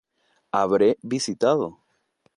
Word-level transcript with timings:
Habré 0.61 0.89
visitado? 1.03 1.69